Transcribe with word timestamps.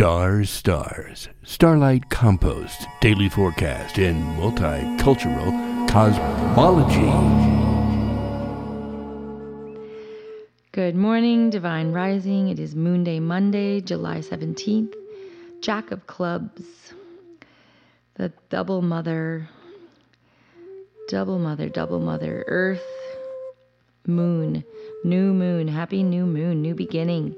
Stars, 0.00 0.48
stars, 0.48 1.28
starlight 1.42 2.08
compost, 2.08 2.86
daily 3.02 3.28
forecast, 3.28 3.98
and 3.98 4.16
multicultural 4.40 5.52
cosmology. 5.90 7.04
Good 10.72 10.94
morning, 10.94 11.50
Divine 11.50 11.92
Rising. 11.92 12.48
It 12.48 12.58
is 12.58 12.74
Moon 12.74 13.04
Day 13.04 13.20
Monday, 13.20 13.82
July 13.82 14.20
17th. 14.20 14.94
Jack 15.60 15.90
of 15.90 16.06
Clubs, 16.06 16.94
the 18.14 18.32
double 18.48 18.80
mother, 18.80 19.50
double 21.08 21.38
mother, 21.38 21.68
double 21.68 22.00
mother, 22.00 22.42
Earth, 22.46 22.80
Moon, 24.06 24.64
new 25.04 25.34
moon, 25.34 25.68
happy 25.68 26.02
new 26.02 26.24
moon, 26.24 26.62
new 26.62 26.74
beginning. 26.74 27.36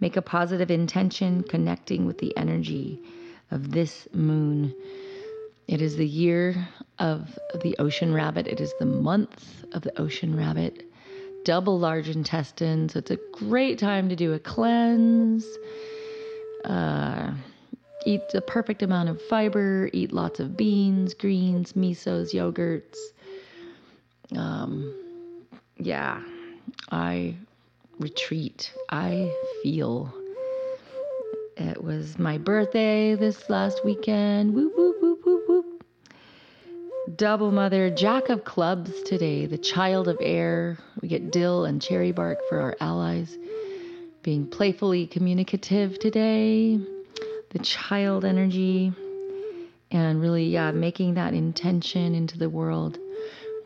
Make 0.00 0.16
a 0.16 0.22
positive 0.22 0.70
intention 0.70 1.42
connecting 1.42 2.06
with 2.06 2.18
the 2.18 2.36
energy 2.36 3.00
of 3.50 3.70
this 3.70 4.08
moon. 4.12 4.74
It 5.68 5.82
is 5.82 5.96
the 5.96 6.06
year 6.06 6.68
of 6.98 7.38
the 7.62 7.76
ocean 7.78 8.12
rabbit. 8.14 8.46
It 8.46 8.60
is 8.60 8.72
the 8.78 8.86
month 8.86 9.64
of 9.72 9.82
the 9.82 10.00
ocean 10.00 10.36
rabbit. 10.36 10.82
Double 11.44 11.78
large 11.78 12.08
intestine. 12.08 12.88
So 12.88 12.98
it's 12.98 13.10
a 13.10 13.18
great 13.32 13.78
time 13.78 14.08
to 14.08 14.16
do 14.16 14.32
a 14.32 14.38
cleanse. 14.38 15.46
Uh, 16.64 17.32
eat 18.04 18.22
the 18.32 18.40
perfect 18.40 18.82
amount 18.82 19.10
of 19.10 19.20
fiber. 19.22 19.90
Eat 19.92 20.12
lots 20.12 20.40
of 20.40 20.56
beans, 20.56 21.14
greens, 21.14 21.74
misos, 21.74 22.32
yogurts. 22.34 22.98
Um, 24.36 24.94
yeah, 25.78 26.22
I 26.90 27.36
retreat. 28.00 28.72
I 28.88 29.32
feel. 29.62 30.12
It 31.56 31.84
was 31.84 32.18
my 32.18 32.38
birthday 32.38 33.14
this 33.14 33.50
last 33.50 33.84
weekend. 33.84 34.70
Double 37.16 37.50
mother, 37.50 37.90
jack 37.90 38.30
of 38.30 38.44
clubs 38.44 39.02
today, 39.02 39.44
the 39.44 39.58
child 39.58 40.08
of 40.08 40.16
air. 40.20 40.78
We 41.02 41.08
get 41.08 41.30
dill 41.30 41.66
and 41.66 41.82
cherry 41.82 42.12
bark 42.12 42.38
for 42.48 42.60
our 42.60 42.76
allies. 42.80 43.36
Being 44.22 44.46
playfully 44.46 45.06
communicative 45.06 45.98
today, 45.98 46.80
the 47.50 47.58
child 47.58 48.24
energy, 48.24 48.92
and 49.90 50.20
really, 50.20 50.44
yeah, 50.44 50.70
making 50.70 51.14
that 51.14 51.34
intention 51.34 52.14
into 52.14 52.38
the 52.38 52.48
world. 52.48 52.98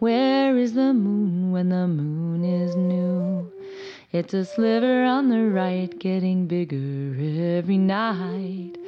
Where 0.00 0.56
is 0.58 0.74
the 0.74 0.92
moon 0.92 1.52
when 1.52 1.68
the 1.68 1.86
moon 1.86 2.44
is 2.44 2.74
new? 2.74 3.13
It's 4.14 4.32
a 4.32 4.44
sliver 4.44 5.02
on 5.02 5.28
the 5.28 5.42
right, 5.42 5.90
getting 5.98 6.46
bigger 6.46 7.16
every 7.58 7.78
night. 7.78 8.78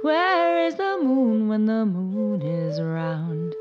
Where 0.00 0.64
is 0.64 0.76
the 0.76 0.98
moon 1.02 1.48
when 1.48 1.66
the 1.66 1.84
moon 1.84 2.40
is 2.40 2.80
round? 2.80 3.54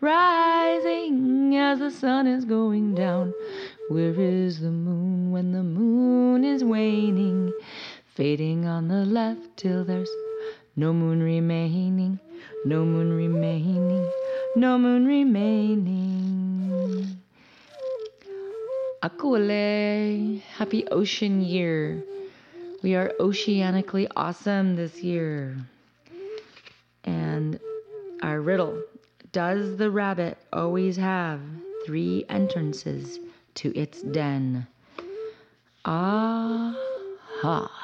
Rising 0.00 1.54
as 1.56 1.78
the 1.78 1.92
sun 1.92 2.26
is 2.26 2.44
going 2.44 2.96
down. 2.96 3.32
Where 3.88 4.20
is 4.20 4.58
the 4.58 4.72
moon 4.72 5.30
when 5.30 5.52
the 5.52 5.62
moon 5.62 6.42
is 6.42 6.64
waning? 6.64 7.52
Fading 8.06 8.66
on 8.66 8.88
the 8.88 9.04
left 9.04 9.56
till 9.56 9.84
there's 9.84 10.10
no 10.74 10.92
moon 10.92 11.22
remaining, 11.22 12.18
no 12.64 12.84
moon 12.84 13.12
remaining, 13.12 14.10
no 14.56 14.76
moon 14.76 15.06
remaining. 15.06 16.04
Akule, 19.04 20.40
happy 20.56 20.88
ocean 20.88 21.42
year. 21.42 22.02
We 22.82 22.94
are 22.94 23.12
oceanically 23.20 24.08
awesome 24.16 24.76
this 24.76 25.02
year. 25.02 25.58
And 27.04 27.60
our 28.22 28.40
riddle 28.40 28.82
Does 29.30 29.76
the 29.76 29.90
rabbit 29.90 30.38
always 30.54 30.96
have 30.96 31.40
three 31.84 32.24
entrances 32.30 33.20
to 33.56 33.78
its 33.78 34.00
den? 34.00 34.66
Ah, 35.84 36.74
ha. 37.42 37.83